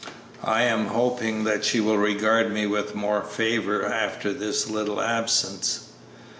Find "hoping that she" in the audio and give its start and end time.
0.87-1.79